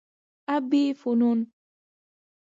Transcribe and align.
ابي 0.55 0.83
فنون 0.99 1.39